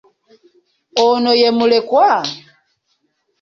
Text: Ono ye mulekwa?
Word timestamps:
Ono 1.05 1.31
ye 1.41 1.49
mulekwa? 1.57 2.09